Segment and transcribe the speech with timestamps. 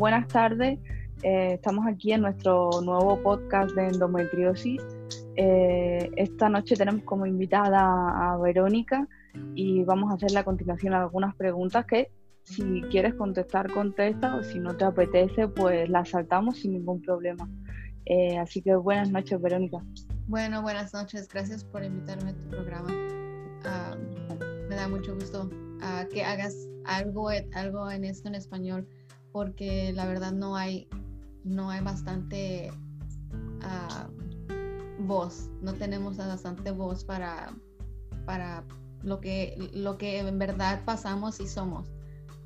[0.00, 0.78] buenas tardes.
[1.22, 4.80] Eh, estamos aquí en nuestro nuevo podcast de endometriosis.
[5.36, 9.06] Eh, esta noche tenemos como invitada a Verónica
[9.54, 12.10] y vamos a hacerle a continuación algunas preguntas que
[12.44, 17.46] si quieres contestar, contesta o si no te apetece, pues las saltamos sin ningún problema.
[18.06, 19.84] Eh, así que buenas noches, Verónica.
[20.28, 21.28] Bueno, buenas noches.
[21.28, 22.88] Gracias por invitarme a tu programa.
[23.66, 23.94] Ah,
[24.66, 25.50] me da mucho gusto
[25.82, 26.56] ah, que hagas
[26.86, 28.88] algo, algo en esto en español
[29.32, 30.88] porque la verdad no hay,
[31.44, 32.72] no hay bastante
[33.62, 34.08] ah,
[34.98, 37.52] voz, no tenemos bastante voz para,
[38.26, 38.64] para
[39.02, 41.90] lo, que, lo que en verdad pasamos y somos.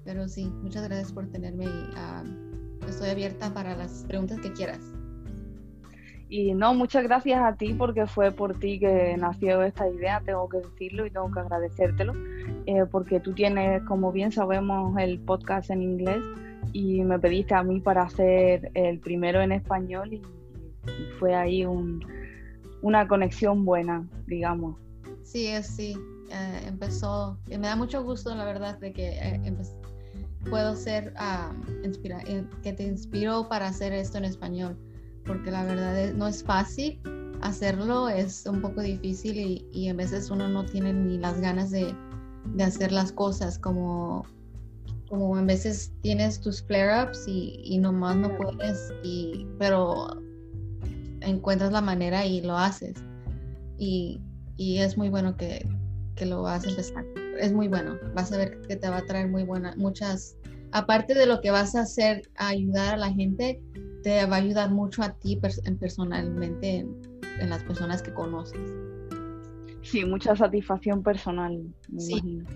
[0.04, 2.24] Pero sí, muchas gracias por tenerme y ah,
[2.88, 4.80] estoy abierta para las preguntas que quieras.
[6.28, 10.48] Y no, muchas gracias a ti porque fue por ti que nació esta idea, tengo
[10.48, 12.12] que decirlo y tengo que agradecértelo,
[12.66, 16.22] eh, porque tú tienes, como bien sabemos, el podcast en inglés
[16.75, 20.22] y me pediste a mí para hacer el primero en español y,
[21.19, 21.64] fue ahí
[22.83, 24.77] una conexión buena, digamos.
[25.22, 25.97] Sí, es sí.
[26.31, 29.56] Eh, empezó, me da mucho gusto la verdad de que eh,
[30.50, 34.77] puedo ser uh, inspira eh, que te inspiró para hacer esto en español,
[35.25, 37.00] porque la verdad no es fácil
[37.41, 41.70] hacerlo, es un poco difícil y, y a veces uno no tiene ni las ganas
[41.70, 41.94] de,
[42.55, 44.27] de hacer las cosas como
[45.08, 50.20] como en veces tienes tus flare-ups y, y, nomás no puedes, y, pero
[51.20, 52.94] encuentras la manera y lo haces.
[53.78, 54.20] Y,
[54.56, 55.66] y es muy bueno que,
[56.14, 57.05] que, lo vas a empezar.
[57.38, 57.98] Es muy bueno.
[58.14, 60.36] Vas a ver que te va a traer muy buenas, muchas,
[60.72, 63.60] aparte de lo que vas a hacer, a ayudar a la gente,
[64.02, 65.41] te va a ayudar mucho a ti
[65.80, 67.14] personalmente en,
[67.48, 68.70] las personas que conoces.
[69.82, 72.47] Sí, mucha satisfacción personal, me sí, imagino.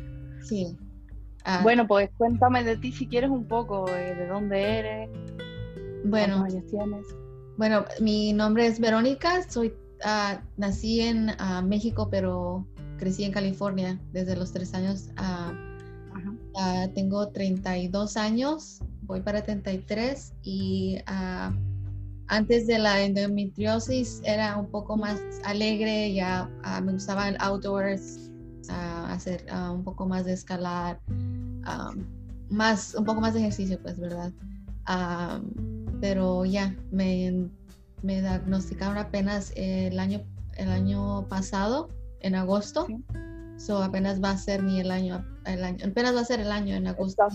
[0.40, 0.76] Sí,
[1.44, 1.60] Ah.
[1.62, 5.10] Bueno, pues cuéntame de ti si quieres un poco, eh, de dónde eres,
[6.04, 7.06] bueno, cuántos años tienes.
[7.56, 12.66] Bueno, mi nombre es Verónica, soy, uh, nací en uh, México, pero
[12.98, 15.08] crecí en California desde los tres años.
[16.94, 20.98] tengo 32 años, voy para 33 y
[22.26, 26.48] antes de la endometriosis era un poco más alegre, ya
[26.82, 28.30] me gustaba el outdoors,
[28.68, 31.00] hacer un poco más de escalar,
[32.48, 34.32] más, un poco más de ejercicio, pues, ¿verdad?
[36.00, 37.50] pero ya, me,
[38.02, 40.22] me, diagnosticaron apenas el año,
[40.56, 41.90] el año pasado,
[42.20, 42.86] en agosto.
[43.58, 46.52] So apenas va a ser ni el año, el año, apenas va a ser el
[46.52, 47.26] año en agosto.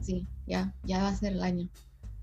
[0.00, 1.68] Sí, ya, ya va a ser el año.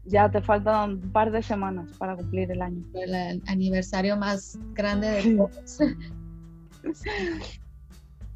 [0.05, 2.83] Ya te faltan un par de semanas para cumplir el año.
[2.93, 5.79] El, aniversario más grande de todos.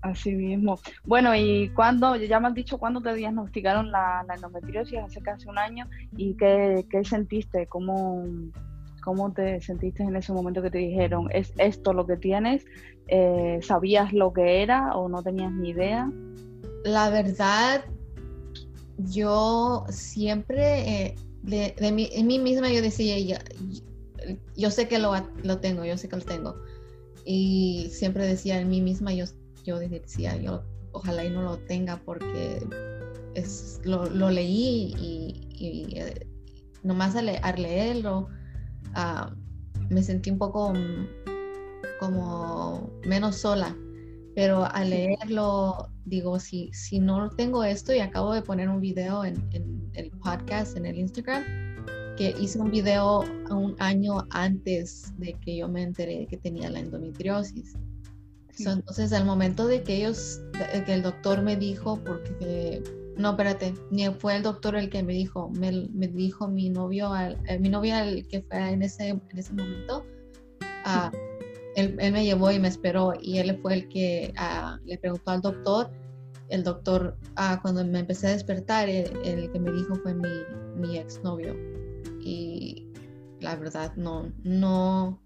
[0.06, 0.80] Así mismo.
[1.04, 5.58] Bueno, y cuando, ya me has dicho cuándo te diagnosticaron la, endometriosis, hace casi un
[5.58, 8.24] año, y qué, qué sentiste, cómo,
[9.04, 12.66] cómo te sentiste en ese momento que te dijeron, ¿es esto lo que tienes?
[13.08, 16.08] Eh, ¿Sabías lo que era o no tenías ni idea?
[16.84, 17.84] La verdad,
[19.00, 23.38] yo siempre, eh, de, mí, en mí misma yo decía, yo,
[24.56, 26.56] yo sé que lo, lo tengo, yo sé que lo tengo.
[27.26, 29.26] Y siempre decía en mí misma, yo
[29.66, 32.66] yo decía, yo ojalá y no lo tenga porque
[33.34, 36.28] es, lo, leí y, eh,
[36.84, 38.30] nomás al, leerlo
[38.94, 39.34] ah,
[39.90, 41.08] me sentí un poco mm,
[42.00, 43.76] como menos sola.
[44.36, 49.24] Pero al leerlo, digo, si, si no tengo esto, y acabo de poner un video
[49.24, 51.44] en, en el podcast, en el Instagram,
[52.18, 56.80] que hice un video un año antes de que yo me enteré que tenía la
[56.80, 57.78] endometriosis
[58.58, 60.42] entonces, al momento de que ellos,
[60.86, 62.82] que el doctor me dijo, porque,
[63.18, 65.72] no, espérate, ni fue el doctor el que me dijo, me,
[66.08, 70.06] dijo mi novio, eh, mi novia el que fue en ese, en ese momento,
[70.86, 71.16] uh,
[71.76, 75.42] él, me llevó y me esperó y él fue el que uh, le preguntó al
[75.42, 75.92] doctor.
[76.50, 80.30] El doctor, uh, cuando me empecé a despertar, el, el que me dijo fue mi,
[80.76, 81.56] mi exnovio.
[82.22, 82.88] Y
[83.40, 85.20] la verdad, no, no,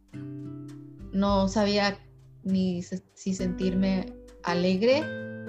[1.11, 1.97] no sabía
[2.43, 4.13] ni si sentirme
[4.43, 5.03] alegre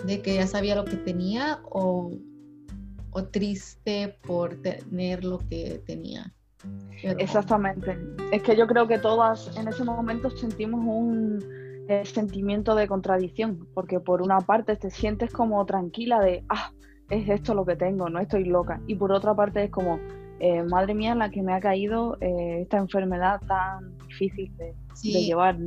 [0.05, 2.11] de que ya sabía lo que tenía o,
[3.11, 6.33] o triste por tener lo que tenía.
[7.03, 7.97] Exactamente.
[8.33, 11.39] Es que yo creo que todas en ese momento sentimos un
[11.89, 16.73] eh, sentimiento de contradicción, porque por una parte te sientes como tranquila de, ah,
[17.09, 18.81] es esto lo que tengo, no estoy loca.
[18.87, 19.99] Y por otra parte es como,
[20.39, 25.25] eh, madre mía, la que me ha caído eh, esta enfermedad tan difícil de, de
[25.25, 25.59] llevar.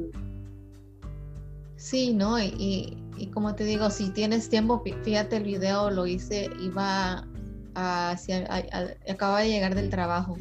[1.83, 2.41] Sí, ¿no?
[2.41, 7.27] Y, y, como te digo, si tienes tiempo, fíjate el video, lo hice, iba
[7.75, 8.47] hacia,
[9.09, 10.37] acababa de llegar del trabajo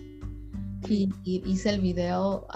[0.89, 2.47] y, hice el video.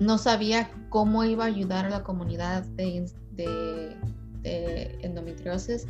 [0.00, 3.96] no sabía cómo iba a ayudar a la comunidad de, de,
[4.42, 5.86] de endometriosis,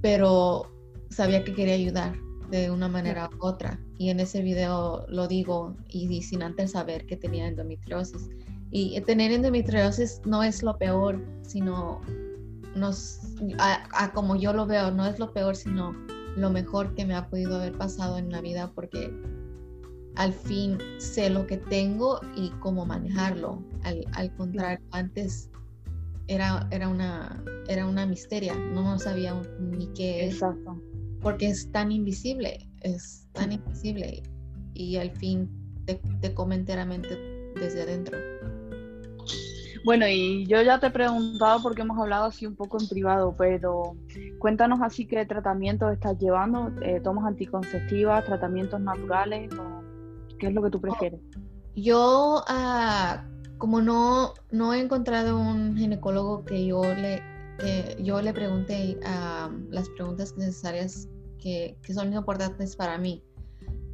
[0.00, 0.70] pero
[1.10, 2.14] sabía que quería ayudar
[2.52, 3.80] de una manera u otra.
[3.98, 8.30] Y en ese video lo digo y, sin antes saber que tenía endometriosis.
[8.70, 12.00] Y tener endometriosis no es lo peor, sino
[12.74, 13.20] nos,
[13.58, 15.94] a, como yo lo veo, no es lo peor, sino
[16.36, 19.12] lo mejor que me ha podido haber pasado en la vida porque
[20.16, 23.62] al fin sé lo que tengo y cómo manejarlo.
[23.84, 25.50] Al, al contrario, antes
[26.26, 30.34] era, era, una, era una misteria, no sabía ni qué es.
[30.34, 30.80] Exacto
[31.24, 34.22] porque es tan invisible, es tan invisible
[34.74, 35.48] y al fin
[35.86, 37.18] te, te come enteramente
[37.58, 38.18] desde adentro.
[39.84, 43.34] Bueno, y yo ya te he preguntado porque hemos hablado así un poco en privado,
[43.36, 43.94] pero
[44.38, 49.50] cuéntanos así qué tratamientos estás llevando, eh, tomas anticonceptivas, tratamientos naturales,
[50.38, 51.20] qué es lo que tú prefieres.
[51.76, 53.26] Yo, ah,
[53.58, 57.22] como no, no he encontrado un ginecólogo que yo le,
[57.58, 63.22] que yo le pregunte ah, las preguntas necesarias que, son importantes para mí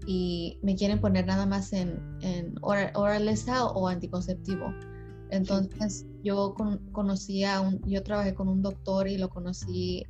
[0.06, 4.72] y me quieren poner nada más en, en oral, o anticonceptivo.
[5.30, 6.54] Entonces yo
[6.92, 10.04] conocí a un, yo trabajé con un doctor y lo conocí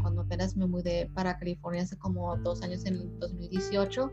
[0.00, 4.12] cuando apenas me mudé para California hace como dos años en el 2018.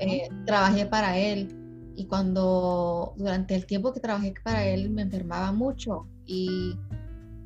[0.00, 1.48] Eh, trabajé para él
[1.94, 6.76] y cuando durante el tiempo que trabajé para él me enfermaba mucho y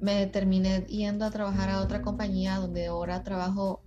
[0.00, 3.82] me terminé yendo a trabajar a otra compañía donde ahora trabajo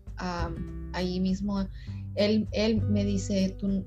[0.93, 1.63] ahí mismo,
[2.15, 3.85] él, él me dice, tú,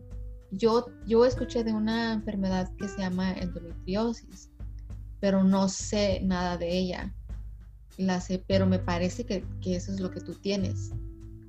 [0.51, 4.51] yo, yo escuché de una enfermedad que se llama endometriosis,
[5.21, 7.15] pero no sé nada de ella.
[7.97, 10.91] La sé, pero me parece que, que eso es lo que tú tienes.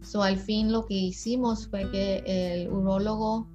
[0.01, 3.47] So, al fin lo que hicimos fue que el urólogo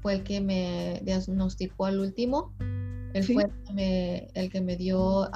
[0.00, 2.54] fue el que me diagnosticó al último.
[3.14, 5.28] Él fue el que me, el que me dio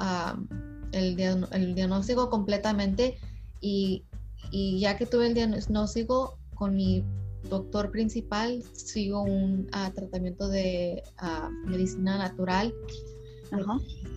[0.91, 3.17] el, el, diagnóstico completamente
[3.59, 4.05] y
[4.51, 7.03] y ya que tuve el diagnóstico con mi
[7.49, 12.73] doctor principal, sigo un ah, tratamiento de ah, medicina natural.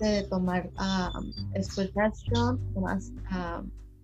[0.00, 3.12] De tomar uh, más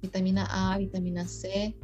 [0.02, 1.74] vitamina A, vitamina C.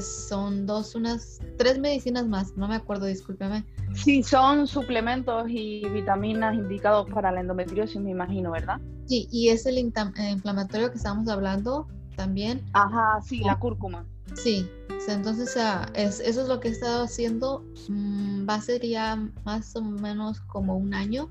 [0.00, 3.62] son dos, unas tres medicinas más, no me acuerdo, discúlpeme.
[3.94, 8.80] Sí, son suplementos y vitaminas indicados para la endometriosis, me imagino, ¿verdad?
[9.06, 12.62] Sí, y es el inflamatorio que estamos hablando, también.
[12.72, 14.06] Ajá, sí, la cúrcuma.
[14.42, 14.68] Sí,
[15.08, 15.56] entonces
[15.94, 17.64] es, eso es lo que he estado haciendo.
[17.88, 21.30] Mm, va a ser ya más o menos como un año,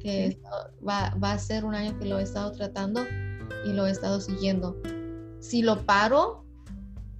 [0.00, 0.38] que
[0.86, 3.04] va, va, a ser un año que lo he estado tratando
[3.66, 4.80] y lo he estado siguiendo.
[5.40, 6.44] Si lo paro,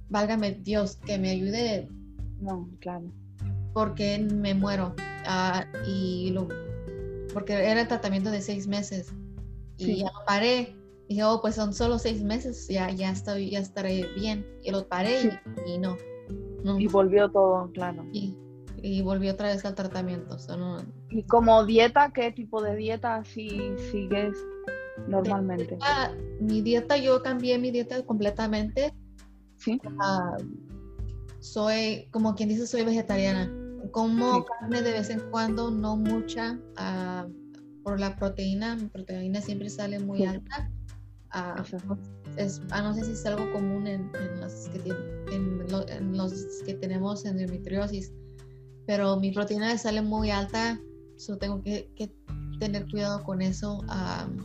[0.09, 1.89] válgame Dios, que me ayude.
[2.39, 3.11] No, claro.
[3.73, 4.95] Porque me muero.
[5.25, 6.47] Ah, y lo,
[7.33, 9.11] porque era el tratamiento de seis meses.
[9.77, 10.78] Y ya lo paré
[11.09, 14.45] dije, oh, pues son solo seis meses, ya, ya, estoy, ya estaré bien.
[14.63, 15.97] Y lo paré y, no,
[16.79, 18.05] Y volvió todo, claro.
[18.13, 18.37] Y,
[18.77, 20.37] y volvió otra vez al tratamiento.
[21.09, 23.49] ¿Y como dieta, qué tipo de dieta si
[23.91, 24.37] sigues
[25.07, 25.79] normalmente?
[26.39, 28.93] mi dieta, yo cambié mi dieta completamente.
[29.57, 29.81] Sí.
[29.99, 30.37] Ah,
[31.39, 33.51] soy, como quien dice, soy vegetariana.
[33.91, 37.25] Como carne de vez en cuando, no mucha, ah,
[37.83, 38.75] por la proteína.
[38.75, 40.69] Mi proteína siempre sale muy alta
[42.37, 44.93] es, no sé si es algo común en, los, que
[45.31, 46.33] en, los
[46.65, 48.13] que tenemos endometriosis,
[48.85, 50.79] pero mi proteína sale muy alta,
[51.17, 51.89] so tengo que,
[52.59, 53.81] tener cuidado con eso.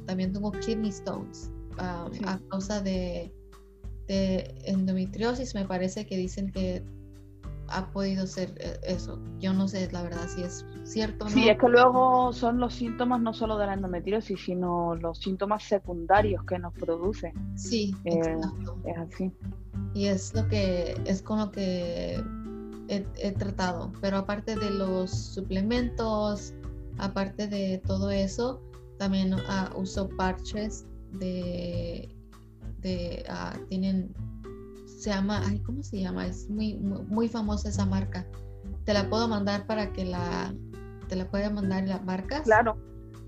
[0.07, 3.33] también tengo kidney stones a causa de,
[4.07, 6.85] de endometriosis, me parece que dicen que
[7.75, 9.19] ha podido ser eh, eso.
[9.41, 11.29] Yo no sé la verdad si es cierto.
[11.29, 15.65] Sí, es que luego son los síntomas no solo de la endometriosis, sino los síntomas
[15.65, 17.33] secundarios que nos producen.
[17.57, 18.37] Sí, eh,
[18.85, 19.33] es así.
[19.93, 22.23] Y es lo que es con lo que
[22.89, 23.93] he, tratado.
[24.01, 26.55] Pero aparte de los suplementos,
[26.99, 28.63] aparte de todo eso,
[28.99, 32.09] también ah, uso parches de,
[32.81, 34.15] de uh, tienen
[35.05, 36.27] se llama, ay, ¿cómo se llama?
[36.27, 38.27] Es muy, muy, famosa esa marca.
[38.85, 40.55] Te la puedo mandar para que la,
[41.09, 42.43] te la pueda mandar la marca.
[42.43, 42.79] Claro,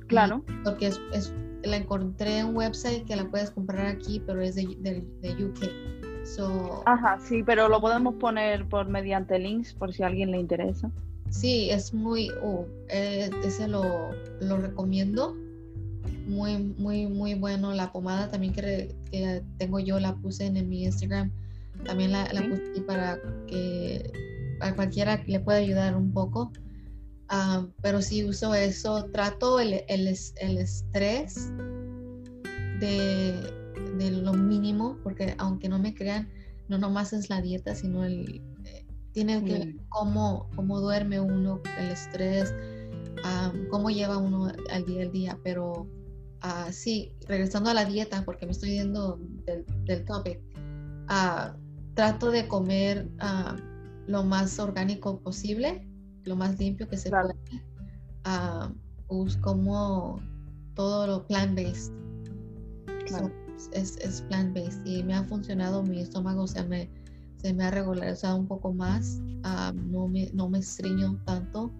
[0.06, 0.42] claro.
[0.64, 4.54] porque es, es, la encontré en un website que la puedes comprar aquí, pero es
[4.54, 6.24] de, de, UK.
[6.24, 10.38] So, Ajá, sí, pero lo podemos poner por mediante links por si a alguien le
[10.38, 10.90] interesa.
[11.28, 15.36] Sí, es muy, uh, ese lo, lo recomiendo.
[16.26, 17.74] muy, muy, muy bueno.
[17.74, 21.30] La pomada también que, que tengo yo la puse en, mi Instagram.
[21.84, 22.42] También la, la
[22.86, 24.10] para que
[24.60, 26.52] a cualquiera le pueda ayudar un poco.
[27.28, 29.04] Ah, pero sí uso eso.
[29.12, 31.52] Trato el, el, el estrés
[32.80, 33.34] de,
[33.98, 36.28] de, lo mínimo, porque aunque no me crean,
[36.68, 38.42] no nomás es la dieta, sino el...
[38.64, 42.52] Eh, tiene que ver cómo, cómo duerme uno, el estrés,
[43.70, 45.88] cómo lleva uno al día al día, pero
[46.44, 50.40] uh, sí, regresando a la dieta, porque me estoy yendo del, del topic,
[51.08, 51.56] uh,
[51.96, 53.56] trato de comer uh,
[54.06, 55.88] lo más orgánico posible,
[56.24, 57.34] lo más limpio que se puede.
[59.08, 60.20] Pues, como
[60.74, 61.92] todo lo plant-based.
[63.72, 66.90] es, es plant-based y me ha funcionado, mi estómago se me,
[67.38, 69.20] se me ha regularizado un poco más,
[69.74, 71.72] no, me, no me estriño tanto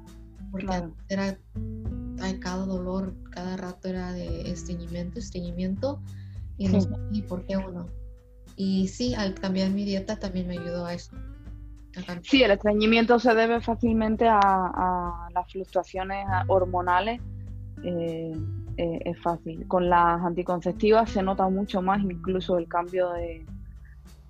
[0.50, 1.38] porque era
[2.40, 6.00] cada dolor, cada rato era de estreñimiento, estreñimiento,
[6.56, 7.86] y no sé ni por qué uno.
[8.56, 11.14] Y sí, al cambiar mi dieta también me ayudó a eso.
[12.22, 17.20] sí, el estreñimiento se debe fácilmente a, las fluctuaciones hormonales.
[17.84, 18.32] Eh,
[18.78, 19.66] eh, es fácil.
[19.68, 23.46] Con las anticonceptivas se nota mucho más incluso el cambio de,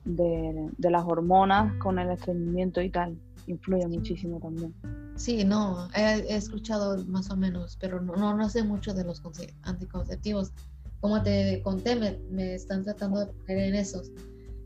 [0.04, 3.16] de las hormonas con el estreñimiento y tal.
[3.46, 4.74] Influye muchísimo también.
[5.16, 9.22] Sí, no, he, escuchado más o menos, pero no, no, sé mucho de los
[9.62, 10.52] anticonceptivos.
[11.00, 14.10] Como te conté, me, están tratando de poner en esos,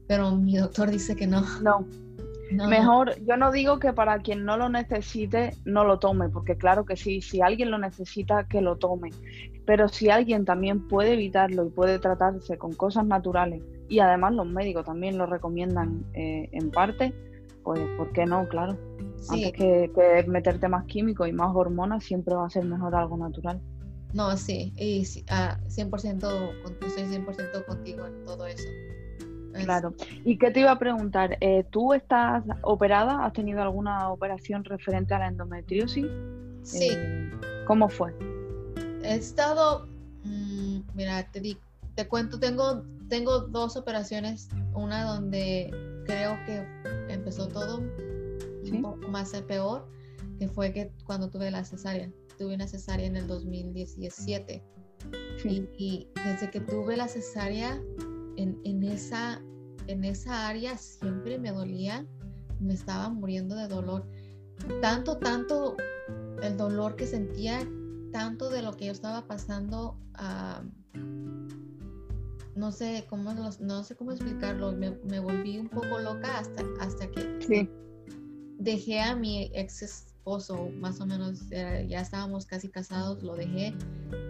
[0.07, 1.43] pero mi doctor dice que no.
[1.61, 1.87] No.
[2.51, 6.85] Mejor, yo no digo que para quien no lo necesite, no lo tome, porque claro
[6.85, 9.11] que sí, si alguien lo necesita, que lo tome.
[9.67, 14.47] Pero si alguien también puede evitarlo y puede tratarse con cosas naturales, y además los
[14.47, 17.15] médicos también lo recomiendan eh, en parte,
[17.63, 18.49] pues ¿por qué no?
[18.49, 18.77] Claro.
[19.29, 23.61] Antes que, meterte más químicos y más hormonas, siempre va a ser mejor algo natural.
[24.13, 28.69] No, sí, y 100%, ah, estoy 100% contigo en todo eso.
[29.53, 29.95] Claro.
[30.25, 31.37] ¿Y qué te iba a preguntar?
[31.41, 33.25] Eh, ¿Tú estás operada?
[33.25, 36.07] ¿Has tenido alguna operación referente a la endometriosis?
[36.63, 36.89] Sí.
[36.93, 37.31] Eh,
[37.67, 38.15] ¿Cómo fue?
[39.03, 39.87] He estado,
[40.25, 41.57] mm, mira, te,
[41.95, 45.71] te cuento, tengo, tengo dos operaciones, una donde
[46.07, 46.65] creo que
[47.09, 49.87] empezó todo un poco más peor,
[50.39, 52.09] que fue que cuando tuve la cesárea.
[52.41, 54.65] Tuve una cesárea en el 2017.
[55.45, 57.79] Y, desde que tuve la cesárea,
[58.39, 59.43] en, en, esa,
[59.89, 62.07] en esa área siempre me dolía,
[62.59, 64.09] me estaba muriendo de dolor.
[64.81, 65.77] Tanto, tanto
[66.43, 67.61] el dolor que sentía,
[68.11, 69.99] tanto de lo que yo estaba pasando.
[72.55, 77.69] no sé cómo no sé cómo explicarlo, me, volví un poco loca hasta, hasta que
[78.59, 83.75] dejé a mi ex esposo, más o menos, ya estábamos casi casados, lo dejé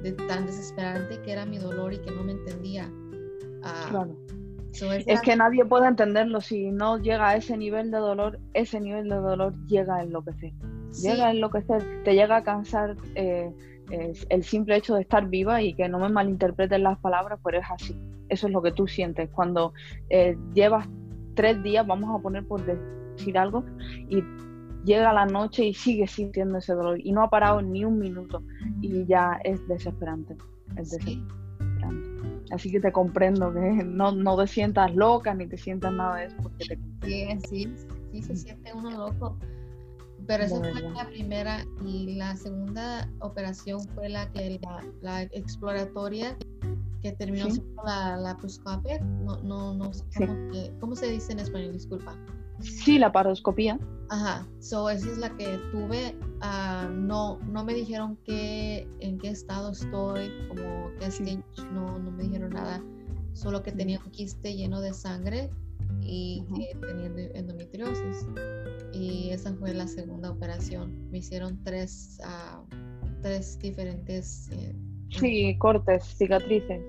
[0.03, 2.89] de tan desesperante que era mi dolor y que no me entendía.
[3.65, 4.17] Ah, claro.
[5.07, 9.09] es que nadie puede entenderlo, si no llega a ese nivel de dolor, ese nivel
[9.09, 10.53] de dolor llega a enloquecer.
[11.03, 12.97] Llega a enloquecer, te llega a cansar.
[13.15, 13.53] Eh,
[14.29, 17.67] el simple hecho de estar viva y que no me malinterpreten las palabras, pero es
[17.69, 18.01] así.
[18.29, 19.29] Eso es lo que tú sientes.
[19.31, 19.73] Cuando
[20.11, 20.87] eh, llevas
[21.35, 23.65] tres días, vamos a poner por decir algo,
[24.09, 24.23] y
[24.85, 28.43] llega la noche y sigues sintiendo ese dolor y no ha parado ni un minuto.
[28.81, 30.37] Y ya es desesperante.
[30.77, 31.41] Es desesperante.
[32.51, 36.25] Así que te comprendo que no, no te sientas loca ni te sientas nada de
[36.27, 37.75] eso porque te Sí, sí,
[38.13, 39.37] sí se siente uno loco.
[40.27, 44.61] Pero esa fue la primera y la segunda operación fue la que
[45.01, 46.37] la, exploratoria
[47.03, 48.37] que terminó siendo la, la
[49.25, 52.15] No, no, no sé cómo, se dice en español, disculpa.
[52.61, 53.79] Sí, la paroscopía.
[54.09, 56.17] Ajá, so esa es la que tuve.
[56.41, 62.11] Ah, no, no me dijeron que, en qué estado estoy, como qué stage, no, no
[62.11, 62.83] me dijeron nada.
[63.35, 65.51] Solo que tenía un quiste lleno de sangre
[66.01, 68.27] y que tenía endometriosis
[68.93, 71.09] y esa fue la segunda operación.
[71.11, 72.65] Me hicieron tres, uh,
[73.23, 74.49] tres diferentes...
[74.53, 74.75] Eh,
[75.11, 76.83] sí, cortes, cicatrices.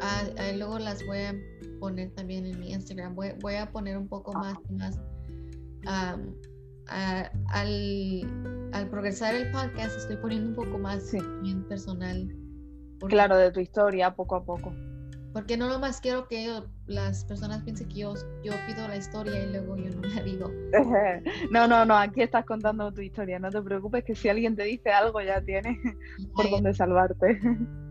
[0.00, 0.24] Ah,
[0.56, 1.34] luego las voy a
[1.82, 3.16] poner también en mi Instagram.
[3.16, 5.00] Voy, voy a poner un poco más, más
[6.86, 7.32] al,
[8.72, 11.10] al, progresar el podcast estoy poniendo un poco más
[11.42, 12.32] bien personal.
[13.08, 14.72] Claro, de tu historia, poco a poco.
[15.32, 19.50] Porque no nomás quiero que las personas piensen que yo, yo pido la historia y
[19.50, 20.52] luego yo no la digo.
[21.50, 23.40] no, no, no, aquí estás contando tu historia.
[23.40, 25.78] No te preocupes que si alguien te dice algo ya tienes
[26.36, 27.40] por dónde salvarte.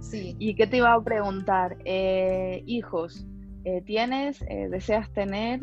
[0.00, 0.36] sí.
[0.38, 1.78] ¿Y qué te iba a preguntar?
[1.84, 3.26] Eh, hijos,
[3.64, 5.60] eh, ¿tienes, eh, deseas tener?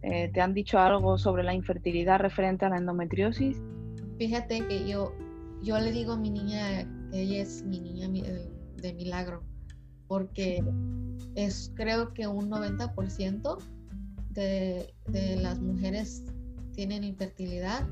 [0.00, 3.60] ¿Te han dicho algo sobre la infertilidad referente a la endometriosis?
[4.16, 5.12] Fíjate que yo,
[5.60, 9.42] yo le digo a mi niña que ella es mi niña de milagro,
[10.06, 10.62] porque
[11.34, 13.58] es creo que un 90%
[14.30, 16.24] de, de, las mujeres
[16.74, 17.84] tienen infertilidad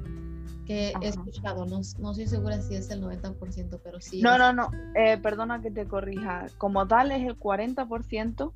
[0.67, 4.21] que he escuchado, no, no estoy segura si es el 90%, pero sí.
[4.21, 8.53] No, no, no, eh, perdona que te corrija, como tal es el 40%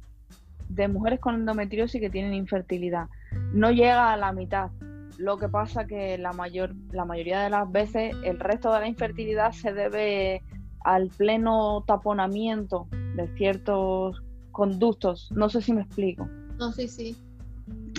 [0.69, 3.09] de mujeres con endometriosis que tienen infertilidad,
[3.53, 4.71] no llega a la mitad.
[5.19, 8.89] Lo que pasa que la mayor la mayoría de las veces el resto de la
[8.89, 10.43] infertilidad se debe
[10.83, 15.31] al pleno taponamiento de ciertos conductos.
[15.33, 16.27] No sé si me explico.
[16.59, 17.17] No, sí, sí.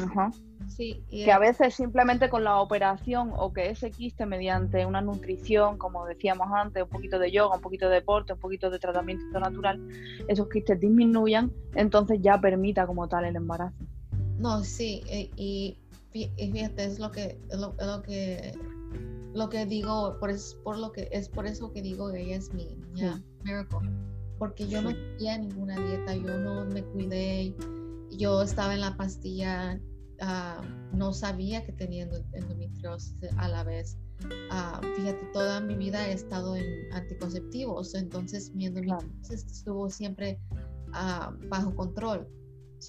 [0.04, 0.32] Ajá.
[0.72, 5.78] Sí, que a veces simplemente con la operación o que ese quiste mediante una nutrición,
[5.78, 9.38] como decíamos antes, un poquito de yoga, un poquito de deporte, un poquito de tratamiento
[9.40, 9.86] natural,
[10.28, 13.76] esos quistes disminuyan, entonces ya permita como tal el embarazo.
[14.38, 15.78] No, sí, eh, y,
[16.12, 18.54] fíjate, es lo que, es lo, que
[19.34, 22.38] lo que digo, por, es, por lo que es por eso que digo que ella
[22.38, 23.90] es mi niña miracle,
[24.40, 27.54] porque yo no tenía ninguna dieta, yo no me cuidé,
[28.10, 29.80] yo estaba en la pastilla,
[30.22, 30.62] ah,
[30.94, 33.98] no sabía que tenía endometriosis a la vez.
[34.52, 40.40] Ah, fíjate, toda mi vida he estado en anticonceptivos, entonces mi endometriosis estuvo siempre
[40.94, 42.28] ah, bajo control.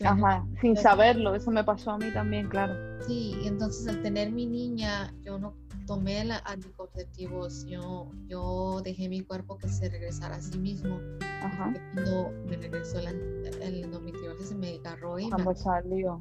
[0.05, 2.75] Ajá, sin saberlo, eso me pasó a mí también, claro.
[3.07, 5.55] Sí, entonces al tener mi niña, yo no
[5.87, 10.99] tomé la anticonceptivos, yo, yo dejé mi cuerpo que se regresara a sí mismo.
[11.43, 11.75] Ajá.
[11.95, 16.19] Cuando me regresó el, el endometriosis se me agarró y Cuando salió.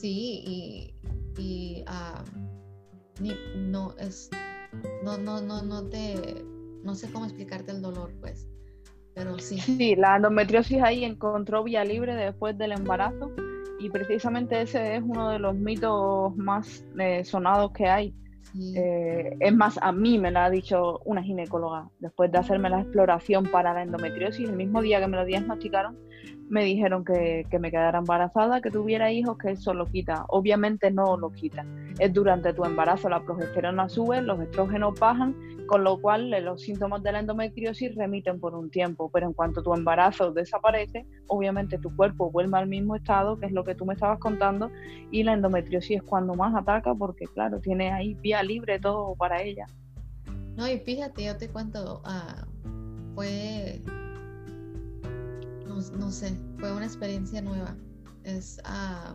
[0.00, 0.94] Sí, y,
[1.38, 4.30] y uh, ni, no es
[5.02, 6.44] no, no, no, no te
[6.82, 8.46] no sé cómo explicarte el dolor, pues.
[9.14, 9.58] Pero sí.
[9.58, 13.32] Sí, la endometriosis ahí encontró vía libre después del embarazo
[13.80, 18.14] y precisamente ese es uno de los mitos más eh, sonados que hay
[18.74, 22.80] eh, es más, a mí me lo ha dicho una ginecóloga después de hacerme la
[22.80, 24.48] exploración para la endometriosis.
[24.48, 25.98] El mismo día que me lo diagnosticaron,
[26.48, 30.24] me dijeron que, que, me quedara embarazada, que tuviera hijos, que eso lo quita.
[30.28, 31.64] Obviamente no lo quita.
[31.98, 35.34] Es durante tu embarazo la progesterona sube, los estrógenos bajan,
[35.66, 39.10] con lo cual eh, los síntomas de la endometriosis remiten por un tiempo.
[39.12, 43.52] Pero en cuanto tu embarazo desaparece, obviamente tu cuerpo vuelve al mismo estado, que es
[43.52, 44.70] lo que tú me estabas contando,
[45.10, 49.42] y la endometriosis es cuando más ataca, porque claro, tiene ahí vía libre todo para
[49.42, 49.66] ella.
[50.56, 53.82] No, y fíjate, yo te cuento, uh, fue
[55.98, 57.76] no, sé, fue una experiencia nueva.
[58.24, 59.14] Es, ah,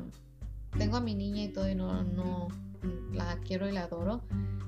[0.78, 2.47] tengo a mi niña y todo y no, no
[3.12, 4.24] la quiero y la adoro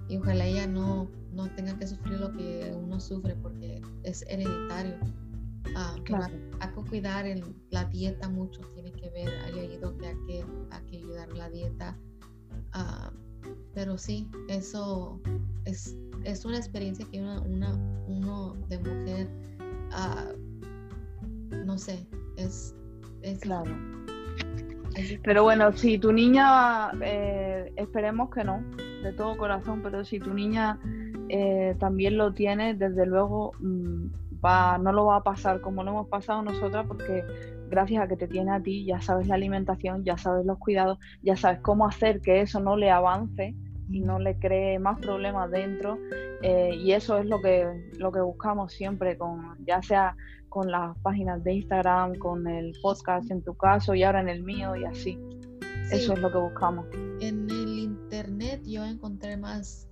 [0.10, 4.98] y ojalá ella no, no tenga que sufrir lo que uno sufre porque es hereditario.
[5.76, 6.36] Ah, claro.
[6.60, 7.26] Hay que cuidar
[7.70, 11.50] la dieta mucho, tiene que ver, hay leído que hay que, hay que ayudar la
[11.50, 11.98] dieta.
[12.74, 13.12] Ah,
[13.74, 15.22] pero sí, eso
[15.66, 17.74] es, es una experiencia que una, una
[18.08, 19.30] uno de mujer
[21.66, 22.06] no sé,
[22.38, 22.76] es,
[23.42, 23.72] claro.
[25.24, 28.64] pero bueno, si tu niña, eh, esperemos que no,
[29.04, 30.80] de todo corazón, pero si tu niña
[31.30, 34.08] eh, también lo tiene, desde luego mm,
[34.44, 37.24] va, no lo va a pasar como lo hemos pasado nosotras, porque
[37.70, 41.00] gracias a que te tiene a ti, ya sabes la alimentación, ya sabes los cuidados,
[41.22, 43.56] ya sabes cómo hacer que eso no le avance
[43.90, 45.98] y no le cree más problemas dentro.
[46.42, 50.16] Eh, y eso es lo que, lo que buscamos siempre, con, ya sea
[50.54, 54.44] con las páginas de Instagram, con el podcast en tu caso y ahora en el
[54.44, 55.20] mío y así.
[55.92, 56.86] Eso es lo que buscamos.
[57.22, 59.90] En el internet yo encontré más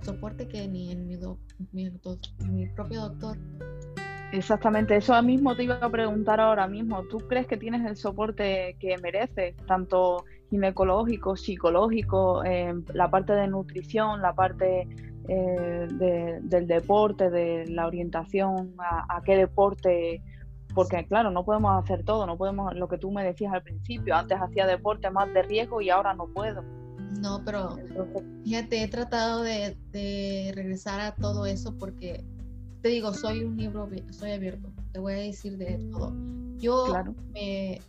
[0.00, 1.18] soporte que ni en mi,
[1.72, 3.36] mi, propio doctor.
[4.32, 7.02] Exactamente, eso mismo te iba a preguntar ahora mismo.
[7.10, 12.42] ¿Tú crees que tienes el soporte que mereces, tanto ginecológico, psicológico,
[12.94, 14.88] la parte de nutrición, la parte
[15.30, 20.22] eh, del deporte, de la orientación, a, qué deporte,
[20.74, 24.16] porque claro, no podemos hacer todo, no podemos, lo que tú me decías al principio,
[24.16, 26.64] antes hacía deporte más de riesgo y ahora no puedo.
[27.20, 27.76] No, pero
[28.42, 29.76] fíjate, he tratado de,
[30.54, 32.24] regresar a todo eso porque
[32.80, 36.14] te digo, soy un libro, soy abierto, te voy a decir de todo.
[36.56, 36.86] Yo
[37.34, 37.82] me,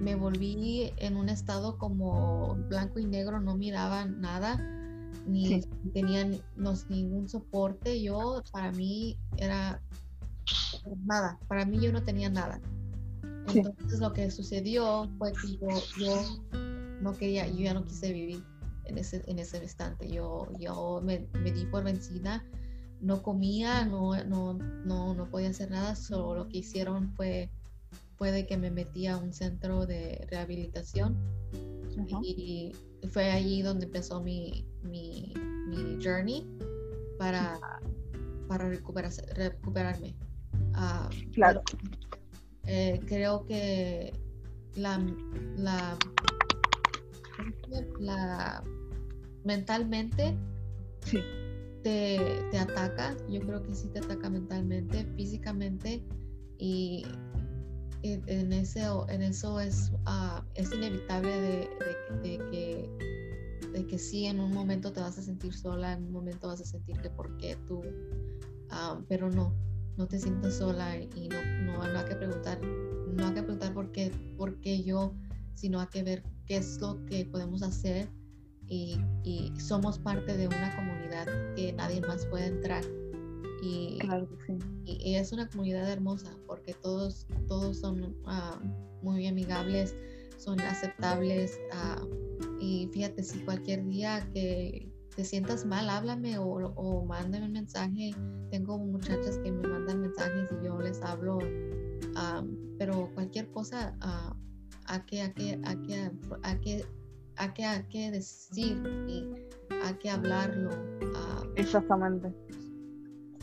[0.00, 4.64] me volví en un estado como blanco y negro, no miraba nada
[5.26, 5.60] ni
[5.92, 6.40] tenían
[6.88, 8.02] ningún soporte.
[8.02, 9.80] Yo, para mí, era
[11.04, 11.38] nada.
[11.48, 12.60] Para mí, yo no tenía nada.
[13.54, 16.22] Entonces, lo que sucedió fue que yo,
[17.00, 18.44] no quería, yo ya no quise vivir
[18.84, 20.08] en ese, en ese instante.
[20.08, 22.44] Yo, yo me, me di por vencida.
[23.00, 25.96] No comía, no, no, no, no podía hacer nada.
[25.96, 27.50] Solo lo que hicieron fue,
[28.16, 31.16] fue que me metí a un centro de rehabilitación.
[32.22, 32.72] Y
[33.10, 35.32] fue allí donde empezó mi, mi,
[35.68, 36.46] mi journey
[37.18, 37.58] para,
[38.48, 40.14] para recuperarme.
[40.74, 41.62] Ah, claro.
[42.66, 44.12] Eh, creo que
[44.76, 45.04] la,
[45.56, 45.98] la,
[47.98, 48.64] la
[49.44, 50.36] mentalmente
[51.82, 53.16] te, te, ataca.
[53.28, 56.02] Yo creo que sí te ataca mentalmente, físicamente
[56.58, 57.04] y
[58.02, 61.68] en, ese, en eso es, uh, es inevitable
[62.22, 62.90] de, que,
[63.72, 66.60] de que sí, en un momento te vas a sentir sola, en un momento vas
[66.60, 69.54] a sentir que por qué tú, uh, pero no,
[69.96, 73.74] no te sientas sola y no, no, no, hay que preguntar, no hay que preguntar
[73.74, 75.14] por qué, por qué yo,
[75.54, 78.08] sino hay que ver qué es lo que podemos hacer
[78.68, 82.82] y somos parte de una comunidad que nadie más puede entrar
[83.62, 83.98] y,
[84.84, 88.60] y, es una comunidad hermosa porque todos, todos son ah,
[89.02, 89.94] muy amigables,
[90.36, 91.60] son aceptables.
[91.72, 92.04] Ah,
[92.60, 98.10] y fíjate, si cualquier día que te sientas mal, háblame o, o mándame un mensaje.
[98.50, 101.38] Tengo muchachas que me mandan mensajes y yo les hablo.
[102.16, 102.42] Ah,
[102.78, 103.96] pero cualquier cosa,
[104.86, 106.10] hay que, hay que, hay que,
[106.42, 106.84] hay que,
[107.36, 109.28] hay que, hay que decir y
[109.84, 110.70] hay que hablarlo.
[111.54, 112.32] Exactamente.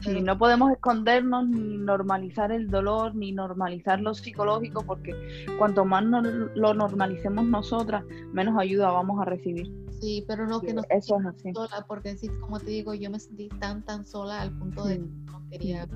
[0.02, 5.14] Sí, no podemos escondernos ni normalizar el dolor ni normalizar lo psicológico porque
[5.58, 9.72] cuanto más lo normalicemos nosotras, menos ayuda vamos a recibir.
[10.00, 11.54] Sí, pero no que no eso es así.
[11.54, 15.00] sola, porque sí, como te digo, yo me sentí tan tan sola al punto de
[15.00, 15.88] que no quería.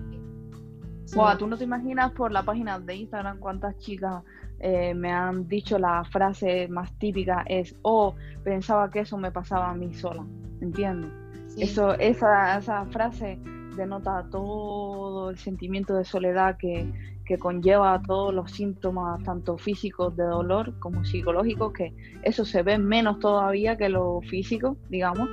[1.40, 4.24] tú no te imaginas por la página de Instagram cuántas chicas
[4.60, 9.70] eh, me han dicho la frase más típica es, oh, pensaba que eso me pasaba
[9.70, 10.26] a mí sola,
[10.60, 11.12] ¿entiendes?
[11.58, 13.40] Eso, esa, esa frase
[13.76, 16.92] denota todo el sentimiento de soledad que,
[17.26, 22.78] que conlleva todos los síntomas, tanto físicos de dolor como psicológicos, que eso se ve
[22.78, 25.30] menos todavía que lo físico, digamos,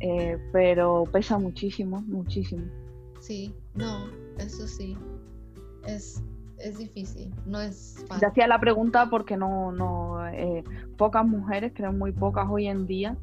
[0.00, 2.64] eh, pero pesa muchísimo, muchísimo.
[3.20, 4.96] Sí, no, eso sí,
[5.86, 6.22] es
[6.58, 8.20] es difícil, no es fácil.
[8.20, 10.64] Te hacía la pregunta porque no, no eh,
[10.96, 13.16] pocas mujeres, creo muy pocas hoy en día,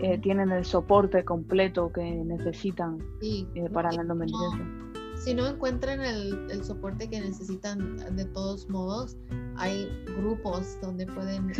[0.00, 4.60] eh, tienen el soporte completo que necesitan eh, para la endometriosis.
[5.24, 9.16] si no encuentran el, el, soporte que necesitan de todos modos,
[9.56, 11.52] hay grupos donde pueden,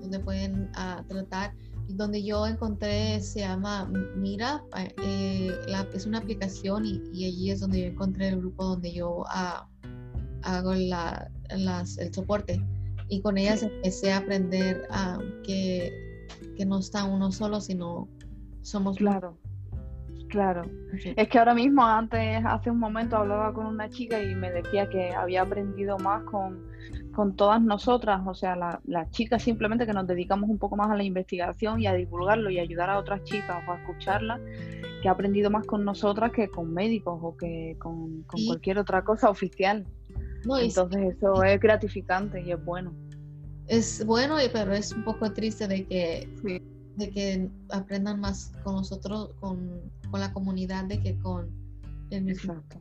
[0.00, 1.54] donde pueden uh, tratar.
[1.88, 4.62] Donde yo encontré se llama Mira,
[5.92, 9.71] es una aplicación y, y, allí es donde yo encontré el grupo donde yo uh,
[10.42, 12.62] hago la, las, el soporte.
[13.08, 16.26] Y con ellas empecé a aprender a que,
[16.56, 18.08] que, no está uno solo, sino
[18.62, 18.96] somos...
[18.96, 19.36] Claro,
[20.28, 20.62] claro.
[21.16, 24.88] Es que ahora mismo, antes, hace un momento hablaba con una chica y me decía
[24.88, 26.72] que había aprendido más con,
[27.12, 30.96] con todas nosotras, o sea, las chicas simplemente que nos dedicamos un poco más a
[30.96, 34.40] la investigación y a divulgarlo y ayudar a otras chicas o a escucharlas,
[35.02, 39.04] que ha aprendido más con nosotras que con médicos o que con, con cualquier otra
[39.04, 39.86] cosa oficial.
[40.44, 42.94] Entonces eso es gratificante y es bueno.
[43.66, 46.28] Es bueno, pero es un poco triste de que,
[46.96, 51.48] de que aprendan más con nosotros, con, con, la comunidad, de que con
[52.10, 52.54] el mismo.
[52.54, 52.80] Exacto.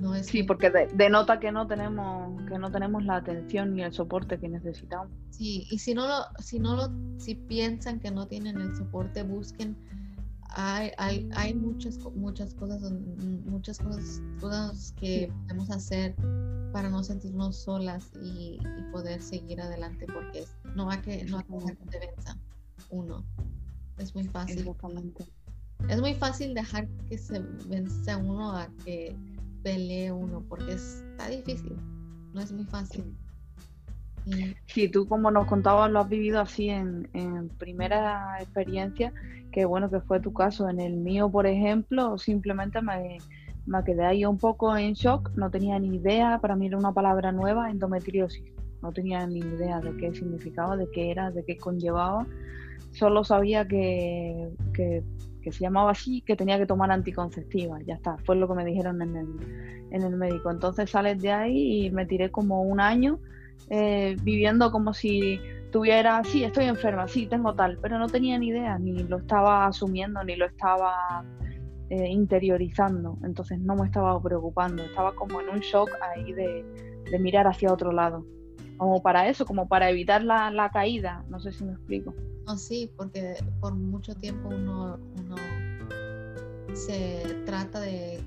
[0.00, 3.92] No es sí, porque denota que no tenemos que no tenemos la atención ni el
[3.92, 5.10] soporte que necesitamos.
[5.30, 9.24] Sí, y si no lo si no lo si piensan que no tienen el soporte,
[9.24, 9.76] busquen
[10.50, 12.90] hay, hay, hay muchas, muchas cosas,
[13.46, 16.14] muchas cosas, que podemos hacer
[16.72, 18.58] para no sentirnos solas y,
[18.92, 22.38] poder seguir adelante porque no hay que no hay que que venza
[22.88, 23.22] uno.
[23.98, 24.66] Es muy fácil.
[25.88, 29.14] Es muy fácil dejar que se vence uno a que
[29.62, 31.76] pelee uno porque está difícil.
[32.32, 33.14] No es muy fácil.
[34.66, 37.08] Sí, tú como nos contabas lo has vivido así en,
[37.58, 39.12] primera experiencia,
[39.52, 40.68] que bueno que fue tu caso.
[40.68, 43.18] En el mío, por ejemplo, simplemente me,
[43.66, 46.92] me quedé ahí un poco en shock, no tenía ni idea, para mí era una
[46.92, 48.44] palabra nueva, endometriosis.
[48.82, 52.26] No tenía ni idea de qué significaba, de qué era, de qué conllevaba.
[52.92, 55.02] Solo sabía que, que,
[55.42, 57.80] que se llamaba así, que tenía que tomar anticonceptiva.
[57.82, 60.50] Ya está, fue lo que me dijeron en el, en el médico.
[60.50, 63.18] Entonces sales de ahí y me tiré como un año
[63.70, 65.40] eh, viviendo como si
[65.70, 69.66] tuviera, sí, estoy enferma, sí, tengo tal, pero no tenía ni idea, ni lo estaba
[69.66, 71.24] asumiendo, ni lo estaba
[71.90, 76.64] eh, interiorizando, entonces no me estaba preocupando, estaba como en un shock ahí de,
[77.20, 78.26] mirar hacia otro lado,
[78.76, 82.14] como para eso, como para evitar la, caída, no sé si me explico.
[82.56, 85.36] Sí, porque por mucho tiempo uno, uno
[86.74, 88.20] se trata de,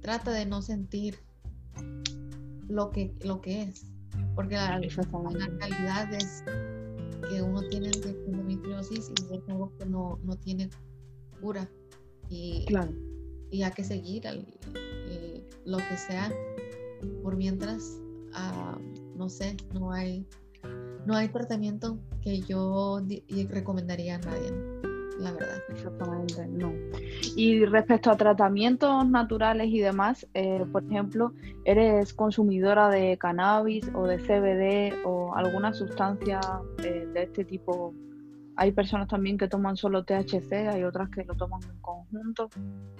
[0.00, 1.18] trata de no sentir
[2.68, 3.91] lo que, lo que es
[4.34, 4.80] porque la,
[5.58, 6.44] calidad es
[7.28, 10.70] que uno tiene de endometriosis y es algo que no, no tiene
[11.40, 11.68] cura.
[12.28, 12.92] Y, claro.
[13.50, 14.24] y hay que seguir
[15.64, 16.32] lo que sea.
[17.22, 18.00] Por mientras,
[18.32, 18.78] ah,
[19.16, 20.26] no sé, no hay,
[21.04, 23.02] no hay tratamiento que yo
[23.48, 24.52] recomendaría a nadie,
[25.22, 25.58] la verdad.
[25.68, 26.72] Exactamente, no.
[27.36, 31.32] Y respecto a tratamientos naturales y demás, eh, por ejemplo,
[31.64, 36.40] ¿eres consumidora de cannabis o de CBD o alguna sustancia
[36.84, 37.94] eh, de este tipo?
[38.56, 42.50] Hay personas también que toman solo THC, hay otras que lo toman en conjunto.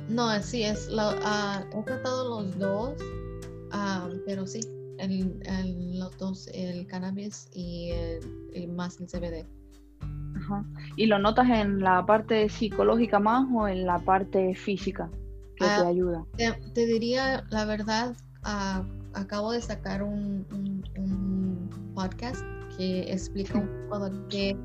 [0.08, 2.94] No, sí, es lo, uh, he tratado los dos,
[3.72, 4.60] uh, pero sí,
[4.98, 7.90] el, el, los dos, el cannabis y,
[8.54, 9.46] el, más el CBD.
[10.44, 10.64] Ajá.
[10.96, 15.10] ¿Y lo notas en la parte psicológica más o en la parte física
[15.56, 16.24] que te ah, ayuda?
[16.36, 22.42] Te, diría la verdad, uh, acabo de sacar un, un, un, podcast
[22.76, 24.56] que explica un poco de qué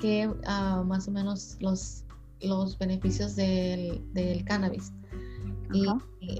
[0.00, 2.04] que uh, más o menos los,
[2.40, 4.92] los beneficios del, del cannabis.
[5.72, 5.86] Y,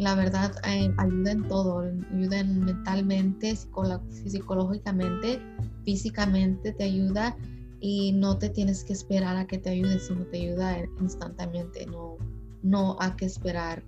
[0.00, 1.80] la verdad eh, ayuda en todo,
[2.12, 5.40] ayuda mentalmente, psicológicamente,
[5.85, 7.37] físicamente, te ayuda
[7.81, 12.16] y no te tienes que esperar a que te ayude, sino te ayuda instantáneamente, no,
[12.62, 13.83] no hay que esperar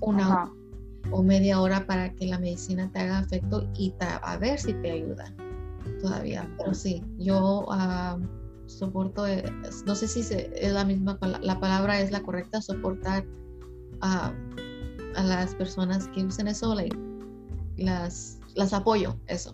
[0.00, 0.52] una hora
[1.10, 4.92] o media hora para que la medicina te haga efecto y a ver si te
[4.92, 5.34] ayuda
[6.00, 6.48] todavía.
[6.58, 7.66] Pero sí, yo...
[7.66, 9.44] Uh, soporto, eh,
[9.86, 13.24] no sé si es la misma, la palabra es la correcta, soportar
[14.00, 14.32] a,
[15.16, 16.74] a las personas que usen eso,
[17.76, 19.52] las, las apoyo, eso.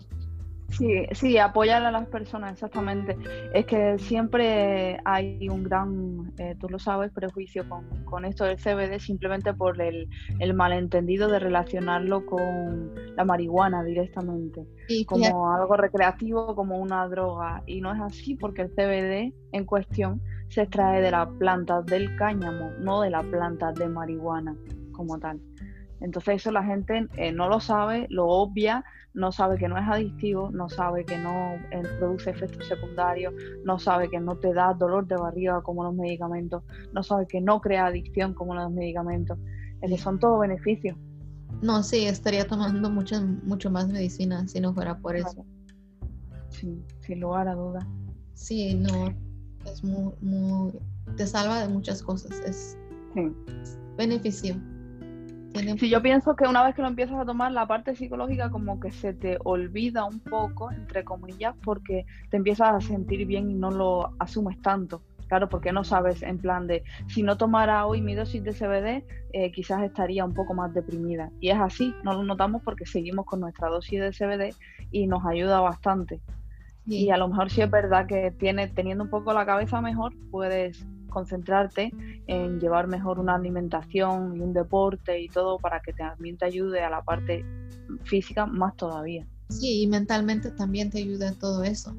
[0.69, 3.17] Sí, sí, apoyar a las personas, exactamente.
[3.53, 8.57] Es que siempre hay un gran, eh, tú lo sabes, prejuicio con, con, esto del
[8.57, 10.07] CBD simplemente por el,
[10.39, 14.67] el, malentendido de relacionarlo con la marihuana directamente,
[15.05, 17.63] como algo recreativo, como una droga.
[17.65, 22.15] Y no es así porque el CBD en cuestión se extrae de la planta del
[22.15, 24.55] cáñamo, no de la planta de marihuana
[24.91, 25.39] como tal.
[26.01, 28.83] Entonces eso la gente eh, no lo sabe, lo obvia,
[29.13, 33.33] no sabe que no es adictivo, no sabe que no eh, produce efectos secundarios,
[33.65, 37.41] no sabe que no te da dolor de barriga como los medicamentos, no sabe que
[37.41, 39.37] no crea adicción como los medicamentos.
[39.81, 40.97] Es que son todos beneficios.
[41.61, 45.45] No, sí, estaría tomando mucho, mucho más medicina si no fuera por eso.
[46.49, 47.85] Sí, sin lugar a dudas.
[48.33, 49.13] Sí, no,
[49.65, 50.71] es muy, muy,
[51.17, 52.77] te salva de muchas cosas, es
[53.97, 54.55] beneficio.
[55.77, 58.79] Sí, yo pienso que una vez que lo empiezas a tomar, la parte psicológica como
[58.79, 63.55] que se te olvida un poco, entre comillas, porque te empiezas a sentir bien y
[63.55, 65.01] no lo asumes tanto.
[65.27, 69.05] Claro, porque no sabes en plan de, si no tomara hoy mi dosis de CBD,
[69.33, 71.29] eh, quizás estaría un poco más deprimida.
[71.39, 74.55] Y es así, no lo notamos porque seguimos con nuestra dosis de CBD
[74.91, 76.19] y nos ayuda bastante.
[76.85, 80.13] Y a lo mejor si es verdad que tiene, teniendo un poco la cabeza mejor,
[80.31, 81.91] puedes concentrarte
[82.27, 86.81] en llevar mejor una alimentación y un deporte y todo para que también te ayude
[86.81, 87.43] a la parte
[88.03, 89.27] física más todavía.
[89.49, 91.95] Sí, y mentalmente también te ayuda todo eso.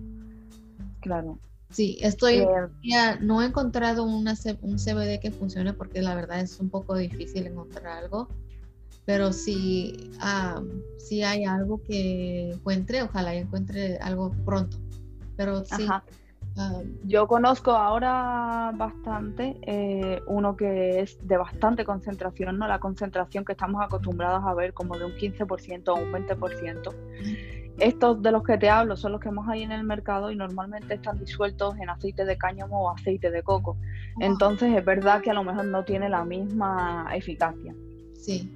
[1.01, 1.39] Claro.
[1.71, 2.49] Sí, estoy, eh,
[2.83, 6.97] ya no he encontrado una, un CBD que funcione porque la verdad es un poco
[6.97, 8.29] difícil encontrar algo,
[9.05, 10.11] pero si,
[10.99, 14.79] si hay algo que encuentre, ojalá encuentre algo pronto.
[15.37, 15.87] Pero sí,
[16.57, 22.67] Ah, yo conozco ahora bastante eh, uno que es de bastante concentración, ¿no?
[22.67, 26.95] La concentración que estamos acostumbrados a ver como de un 15% o un 20%.
[27.79, 30.37] Estos de los que te hablo son los que más hay en el mercado y
[30.37, 33.77] normalmente están disueltos en aceite de cáñamo o aceite de coco.
[34.21, 37.75] Entonces es verdad que a lo mejor no tiene la misma eficacia.
[38.13, 38.53] Sí.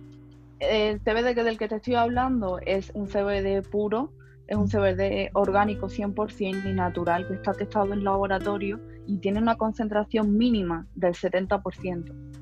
[0.58, 4.10] El CBD del que te estoy hablando es un CBD puro,
[4.46, 9.56] es un CBD orgánico 100% y natural que está testado en laboratorio y tiene una
[9.56, 12.34] concentración mínima del 70%.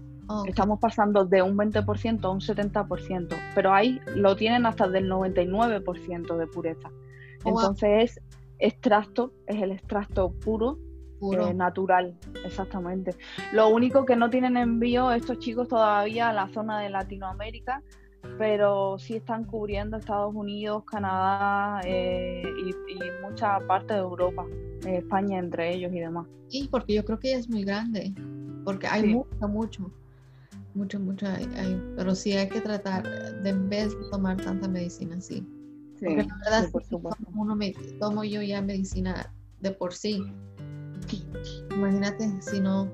[0.46, 6.36] Estamos pasando de un 20% a un 70%, pero ahí lo tienen hasta del 99%
[6.36, 6.90] de pureza.
[7.44, 8.20] Oh, Entonces es
[8.58, 10.78] extracto, es el extracto puro,
[11.20, 13.14] eh, natural, exactamente.
[13.52, 17.82] Lo único que no tienen envío estos chicos todavía a la zona de Latinoamérica,
[18.38, 22.72] pero sí están cubriendo Estados Unidos, Canadá eh, y,
[23.22, 24.46] mucha parte de Europa,
[24.86, 26.26] eh, España entre ellos y demás.
[26.48, 28.12] Sí, porque yo creo que es muy grande,
[28.64, 29.90] porque hay mucho, mucho,
[30.74, 31.26] mucho, mucho,
[31.96, 33.04] pero sí hay que tratar
[33.42, 35.46] de en vez de tomar tanta medicina, sí.
[35.98, 36.82] porque la verdad por
[37.34, 40.22] uno me, tomo yo ya medicina de por sí.
[41.74, 42.90] Imagínate si no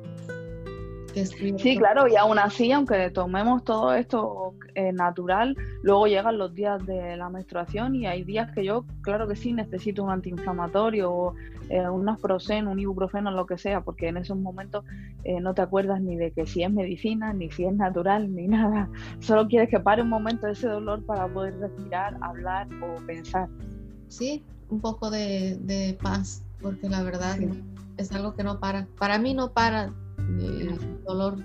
[1.14, 6.84] Sí, claro, y aún así, aunque tomemos todo esto eh, natural, luego llegan los días
[6.86, 11.34] de la menstruación y hay días que yo, claro que sí, necesito un antiinflamatorio o
[11.70, 14.84] eh, un asproxen, un ibuprofeno, lo que sea, porque en esos momentos
[15.24, 18.46] eh, no te acuerdas ni de que si es medicina, ni si es natural, ni
[18.48, 18.88] nada.
[19.20, 23.48] Solo quieres que pare un momento ese dolor para poder respirar, hablar o pensar.
[24.08, 27.38] Sí, un poco de, paz, porque la verdad
[27.96, 28.86] es algo que no para.
[28.98, 29.92] Para mí no para
[30.40, 31.42] el dolor,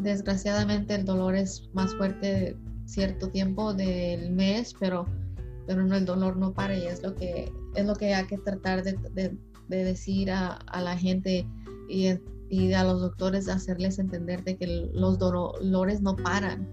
[0.00, 5.06] desgraciadamente el dolor es más fuerte cierto tiempo del mes, pero,
[5.66, 8.38] pero no, el dolor no para y es lo que, es lo que hay que
[8.38, 9.36] tratar de,
[9.68, 11.46] decir a, la gente
[11.88, 12.08] y,
[12.48, 16.68] y, a los doctores, hacerles entender de que los dolores no paran.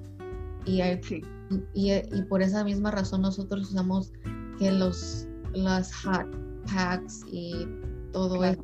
[0.65, 4.13] Y, y, y, por esa misma razón nosotros usamos
[4.59, 6.27] que los las hot
[6.65, 7.67] packs y
[8.11, 8.63] todo eso.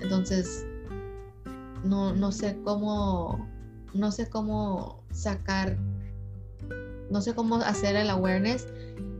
[0.00, 0.66] Entonces,
[1.84, 3.48] no, no sé cómo,
[3.94, 5.76] no sé cómo sacar,
[7.10, 8.66] no sé cómo hacer el awareness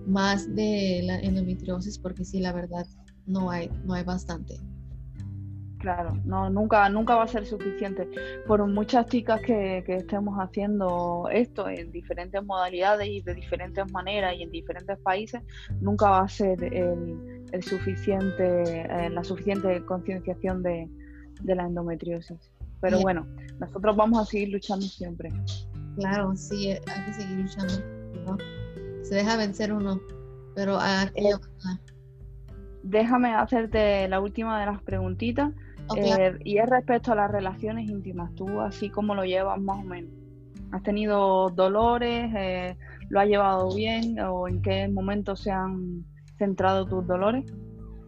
[0.07, 2.87] más de la endometriosis porque sí, la verdad,
[3.27, 4.59] no hay, no hay bastante.
[5.79, 8.09] Claro, no, nunca, nunca va a ser suficiente.
[8.47, 14.43] Por muchas chicas que, estemos haciendo esto en diferentes modalidades y de diferentes maneras y
[14.43, 15.41] en diferentes países,
[15.81, 20.89] nunca va a ser el, suficiente, eh, la suficiente concienciación de,
[21.41, 22.53] de la endometriosis.
[22.81, 23.27] Pero bueno,
[23.59, 25.31] nosotros vamos a seguir luchando siempre.
[25.97, 27.75] Claro, sí, hay que seguir luchando.
[29.03, 30.01] Se deja vencer uno,
[30.55, 31.35] pero eh,
[32.83, 35.53] déjame hacerte la última de las preguntitas.
[35.97, 38.35] Eh, y es respecto a las relaciones íntimas.
[38.35, 40.11] ¿Tú así como lo llevas más o menos?
[40.71, 42.31] ¿Has tenido dolores?
[42.37, 42.77] Eh,
[43.09, 44.21] ¿Lo has llevado bien?
[44.21, 46.05] ¿O en qué momento se han
[46.37, 47.45] centrado tus dolores?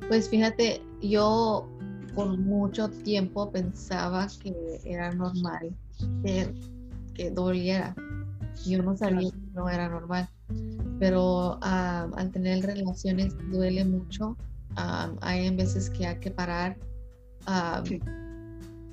[0.08, 1.68] Pues fíjate, yo
[2.14, 5.75] por mucho tiempo pensaba que era normal
[6.25, 6.55] que,
[7.14, 7.94] que doliera.
[8.66, 10.29] Yo no sabía que no era normal.
[10.99, 14.37] Pero ah, al tener relaciones duele mucho.
[14.77, 16.77] Ah, hay veces que hay que parar.
[17.46, 17.83] Ah,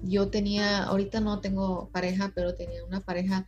[0.04, 3.46] yo tenía, ahorita no tengo pareja, pero tenía una pareja.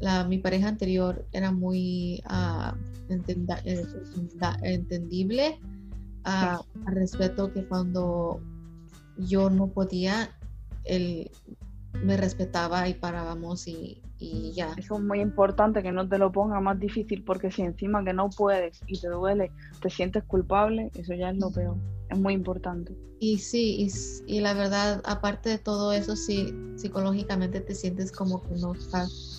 [0.00, 3.82] La, mi pareja anterior era muy eh,
[4.64, 5.60] entendible.
[6.24, 8.40] al respeto que cuando
[9.16, 10.30] yo no podía,
[10.84, 11.30] él
[12.02, 14.00] me respetaba y parábamos y,
[14.54, 14.72] ya.
[14.76, 18.12] Eso es muy importante que no te lo ponga más difícil porque si encima que
[18.12, 21.76] no puedes y te duele, te sientes culpable, eso ya es lo peor.
[22.08, 22.96] Es muy importante.
[23.18, 23.88] Y sí,
[24.26, 29.31] y, la verdad, aparte de todo eso, sí, psicológicamente te sientes como que no estás,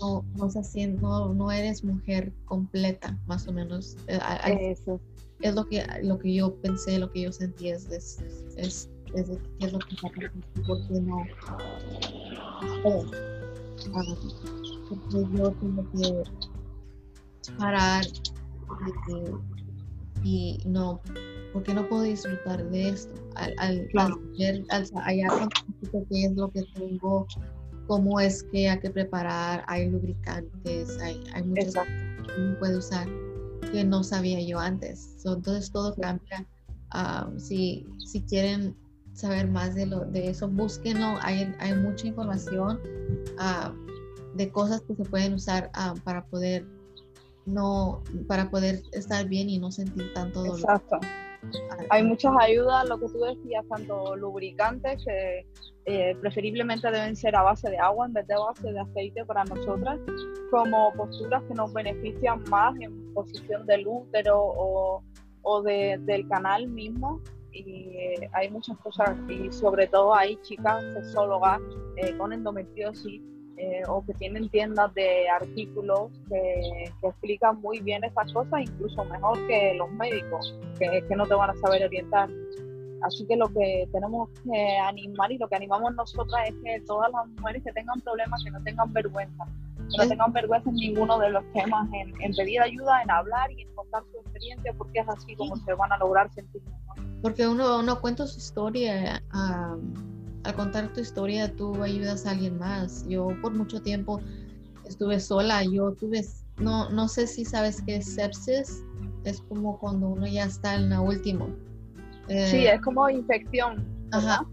[0.00, 3.96] no, no estás haciendo, no eres mujer completa, más o menos.
[4.08, 4.18] Eh,
[4.72, 5.00] eso
[5.40, 8.18] es lo que, lo que yo pensé, lo que yo sentí es, es,
[8.56, 10.08] es, es, es lo que está
[10.66, 11.24] porque no.
[14.88, 16.22] porque yo tengo que
[17.58, 18.04] parar
[20.22, 21.00] y, no,
[21.52, 23.14] porque no puedo disfrutar de esto.
[23.36, 23.88] Al, al,
[24.38, 25.48] ver, al, allá
[26.10, 27.26] qué es lo que tengo,
[27.86, 31.88] cómo es que hay que preparar, hay lubricantes, hay, hay muchas cosas
[32.26, 33.08] que uno puede usar
[33.72, 35.16] que no sabía yo antes.
[35.24, 36.46] entonces todo cambia.
[37.38, 38.76] si, si quieren
[39.12, 41.18] saber más de, lo, de eso, búsquenlo.
[41.22, 42.80] Hay, hay mucha información
[44.34, 45.70] de cosas que se pueden usar
[46.04, 46.66] para poder
[47.46, 50.58] no para poder estar bien y no sentir tanto dolor.
[50.58, 50.98] Exacto.
[51.90, 55.46] Hay muchas ayudas, lo que tú decías, tanto lubricantes que
[55.84, 59.44] eh, preferiblemente deben ser a base de agua en vez de base de aceite para
[59.44, 60.00] nosotras,
[60.50, 65.04] como posturas que nos benefician más en posición del útero o,
[65.42, 67.20] o de, del canal mismo.
[67.52, 71.60] Y eh, hay muchas cosas, y sobre todo hay chicas sexólogas
[71.96, 73.22] eh, con endometriosis
[73.88, 79.46] o que tienen tiendas de artículos que, que, explican muy bien estas cosas, incluso mejor
[79.46, 82.28] que los médicos, que, que no te van a saber orientar.
[83.02, 87.10] Así que lo que tenemos que animar y lo que animamos nosotras es que todas
[87.12, 89.44] las mujeres que tengan problemas, que no tengan vergüenza,
[89.76, 93.62] que no tengan vergüenza en ninguno de los temas, en, pedir ayuda, en hablar y
[93.62, 97.20] en contar su experiencia, porque es así como se van a lograr sentir mejor.
[97.22, 99.22] Porque uno, uno cuenta su historia,
[100.46, 103.06] al contar tu historia tú ayudas a alguien más.
[103.08, 104.20] Yo por mucho tiempo
[104.84, 106.24] estuve sola, yo tuve,
[106.58, 108.84] no, no sé si sabes qué es sepsis,
[109.24, 111.46] es como cuando uno ya está en la última
[112.28, 113.84] sí, eh, es como infección.
[114.12, 114.46] Ajá.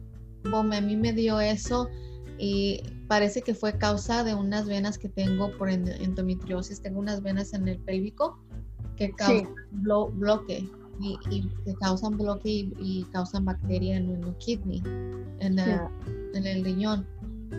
[0.51, 1.89] a mí me dio eso
[2.37, 6.81] y parece que fue causa de unas venas que tengo por endometriosis.
[6.81, 8.39] Tengo unas venas en el pélvico
[8.95, 10.69] que causan bloque
[10.99, 11.17] y,
[11.65, 14.81] que causan bloque y, causan bacteria en el kidney,
[15.39, 17.07] en, en el riñón.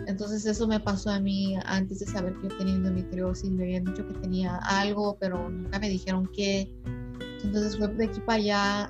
[0.07, 3.49] Entonces eso me pasó a mí antes de saber que yo tenía endometriosis.
[3.49, 6.71] Me habían dicho que tenía algo, pero nunca me dijeron qué.
[7.43, 8.89] Entonces fue de aquí para allá.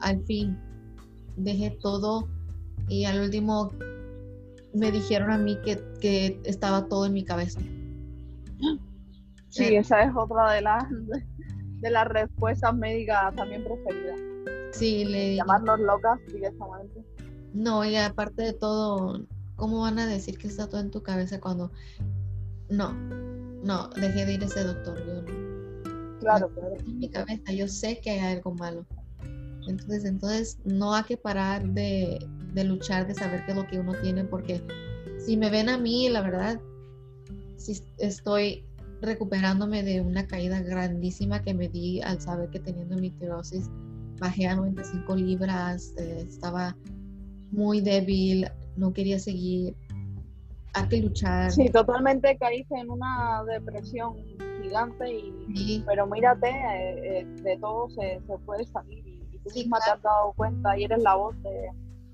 [0.00, 0.56] al fin
[1.36, 2.28] dejé todo
[2.88, 3.70] y al último
[4.74, 7.60] me dijeron a mí que, que estaba todo en mi cabeza.
[9.48, 10.84] Sí, esa es otra de las
[11.80, 14.20] de las respuestas médicas también preferidas.
[14.72, 17.04] Sí, le llamarnos locas directamente.
[17.54, 19.24] No, y aparte de todo,
[19.56, 21.70] ¿cómo van a decir que está todo en tu cabeza cuando
[22.68, 22.92] no,
[23.62, 26.18] no, dejé de ir a ese doctor, yo no.
[26.20, 26.76] Claro, claro.
[26.86, 28.84] En mi cabeza, yo sé que hay algo malo.
[29.66, 33.78] Entonces, entonces no hay que parar de, de luchar, de saber qué es lo que
[33.78, 34.62] uno tiene, porque
[35.18, 36.60] si me ven a mí, la verdad,
[37.56, 38.64] si estoy
[39.00, 43.70] recuperándome de una caída grandísima que me di al saber que teniendo endometriosis
[44.18, 46.76] bajé a 95 libras, eh, estaba
[47.50, 49.76] muy débil, no quería seguir,
[50.74, 51.52] hay que luchar.
[51.52, 54.16] Sí, totalmente caíste en una depresión
[54.62, 55.10] gigante,
[55.48, 60.02] y, pero mírate, eh, eh, de todo se, puede salir y, tú misma te has
[60.02, 61.70] dado cuenta y eres la voz de,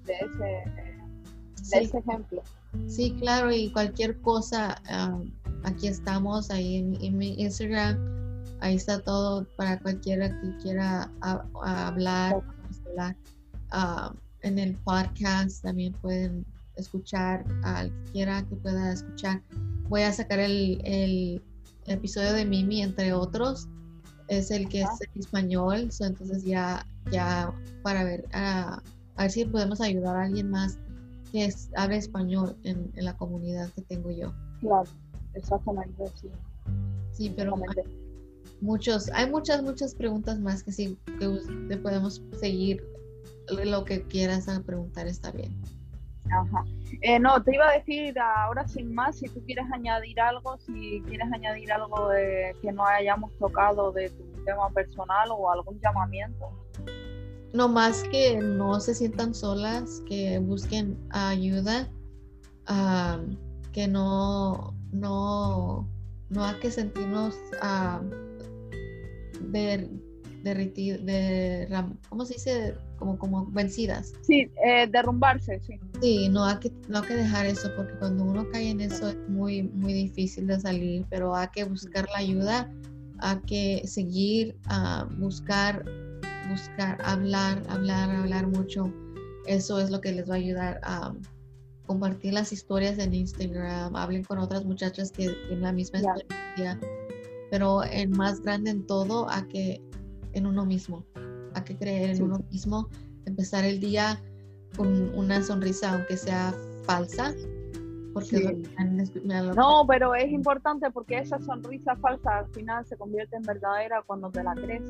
[0.07, 2.43] ese, ese ejemplo.
[2.87, 5.19] Sí, claro, y cualquier cosa, ah,
[5.65, 7.99] aquí estamos, ahí en, mi Instagram,
[8.61, 11.11] ahí está todo para cualquiera que quiera
[11.63, 12.43] hablar,
[13.71, 16.45] ah, en el podcast también pueden
[16.77, 19.43] escuchar al que quiera que pueda escuchar.
[19.89, 21.43] Voy a sacar el,
[21.87, 23.69] episodio de Mimi, entre otros.
[24.29, 27.53] Es el que es en español, entonces ya, ya
[27.83, 28.81] para ver, a
[29.19, 30.79] ver si podemos ayudar a alguien más
[31.31, 34.33] que hable español en, la comunidad que tengo yo.
[34.61, 34.89] Claro,
[35.35, 36.31] exactamente, sí.
[37.13, 37.57] Sí, pero
[38.61, 42.85] muchos, hay muchas, muchas preguntas más que sí, que te podemos seguir
[43.65, 45.55] lo que quieras a preguntar está bien.
[46.31, 46.65] Ajá.
[47.03, 51.03] Eh, no, te iba a decir ahora sin más, si tú quieres añadir algo, si
[51.07, 56.51] quieres añadir algo de, que no hayamos tocado de tu tema personal o algún llamamiento
[57.55, 61.89] no más que no se sientan solas, que busquen ayuda,
[63.73, 65.89] que no, no,
[66.31, 67.37] no hay que sentirnos
[69.53, 69.91] de,
[70.43, 72.75] de, ¿cómo se dice?
[72.99, 74.13] Como, como vencidas.
[74.23, 75.79] Sí, eh, derrumbarse, sí.
[76.01, 79.09] Sí, no hay, que, no hay que dejar eso, porque cuando uno cae en eso
[79.09, 82.71] es muy, muy difícil de salir, pero hay que buscar la ayuda,
[83.19, 85.85] hay que seguir a buscar
[86.49, 88.93] buscar, hablar, hablar, hablar mucho.
[89.47, 91.15] Eso es lo que les va a ayudar a
[91.87, 96.81] compartir las historias en Instagram, hablen con otras muchachas que tienen la misma experiencia,
[97.51, 99.83] pero en más grande en todo, a que
[100.33, 101.05] en uno mismo,
[101.55, 102.89] a que creer en uno mismo,
[103.27, 104.21] empezar el día
[104.77, 106.55] con una sonrisa, aunque sea
[106.85, 107.33] falsa,
[108.15, 108.63] porque
[109.57, 114.31] no, pero es importante porque esa sonrisa falsa al final se convierte en verdadera cuando
[114.31, 114.85] te la crees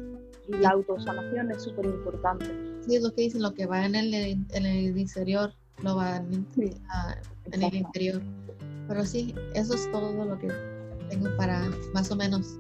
[0.47, 2.45] y la autosanación es súper importante.
[2.83, 6.17] Sí, es lo que dicen, lo que va en el, en el interior, lo va
[6.17, 6.47] en,
[7.53, 8.23] en el interior.
[8.89, 10.49] Pero sí, eso es todo lo que
[11.09, 11.61] tengo para
[11.93, 12.59] más o menos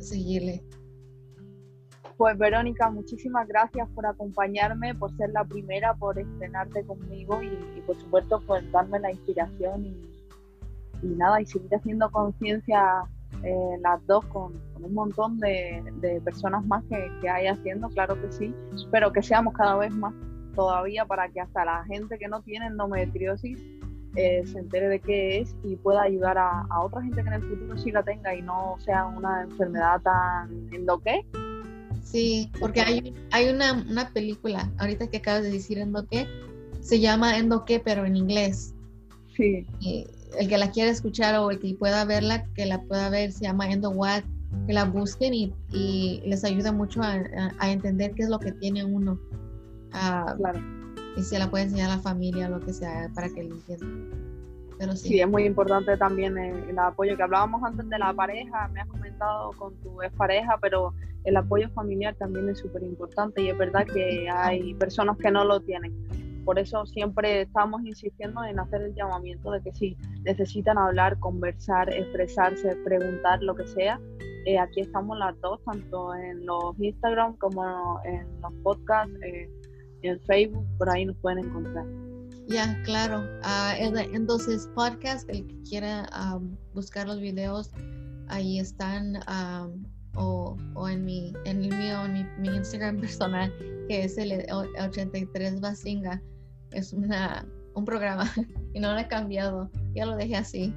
[0.00, 0.62] seguirle.
[2.16, 7.96] Pues Verónica, muchísimas gracias por acompañarme, por ser la primera, por estrenarte conmigo y, por
[7.96, 9.86] supuesto por darme la inspiración
[11.02, 13.02] y, nada, y seguir haciendo conciencia
[13.42, 18.54] eh, las dos con, un montón de, personas más que, hay haciendo, claro que sí,
[18.90, 20.14] pero que seamos cada vez más
[20.54, 23.58] todavía para que hasta la gente que no tiene endometriosis
[24.16, 27.34] eh, se entere de qué es y pueda ayudar a, a, otra gente que en
[27.34, 31.24] el futuro sí la tenga y no sea una enfermedad tan endoque
[32.02, 36.26] Sí, porque hay, hay una, una, película, ahorita que acabas de decir Endoque,
[36.80, 38.74] se llama Endoque, pero en inglés.
[39.36, 39.66] Sí.
[40.38, 43.44] el que la quiera escuchar o el que pueda verla, que la pueda ver, se
[43.44, 44.24] llama Endo What,
[44.66, 47.22] que la busquen y, y les ayuda mucho a,
[47.58, 49.18] a, entender qué es lo que tiene uno.
[49.92, 50.60] Ah, claro.
[51.16, 54.10] Y se la puede enseñar a la familia, lo que sea, para que lo entiendan.
[54.78, 55.08] Pero sí.
[55.08, 55.20] sí.
[55.20, 59.52] es muy importante también el, apoyo que hablábamos antes de la pareja, me has comentado
[59.52, 60.92] con tu pareja, pero
[61.24, 65.44] el apoyo familiar también es súper importante y es verdad que hay personas que no
[65.44, 65.92] lo tienen.
[66.44, 71.92] Por eso siempre estamos insistiendo en hacer el llamamiento de que si necesitan hablar, conversar,
[71.94, 74.00] expresarse, preguntar, lo que sea,
[74.44, 79.48] eh, aquí estamos las dos, tanto en los Instagram como en los podcasts, eh,
[80.02, 81.86] en Facebook, por ahí nos pueden encontrar.
[82.48, 83.20] Ya, yeah, claro.
[83.42, 87.70] Uh, entonces, podcast, el que quiera um, buscar los videos,
[88.28, 89.84] ahí están, um,
[90.16, 93.52] o, o, en, mi, en el mío, en mi, Instagram personal,
[93.88, 96.20] que es el 83 Basinga.
[96.72, 98.30] Es una, un programa
[98.74, 100.74] y no lo he cambiado, ya lo dejé así.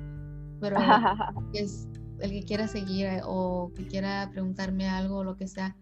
[0.61, 0.77] Pero
[1.53, 1.87] es
[2.19, 5.75] el que quiera seguir eh, o que quiera preguntarme algo o lo que sea,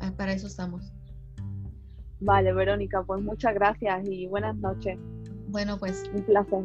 [0.00, 0.92] ah, para eso estamos.
[2.20, 4.98] Vale, Verónica, pues muchas gracias y buenas noches.
[5.48, 6.10] Bueno, pues.
[6.14, 6.64] Un placer.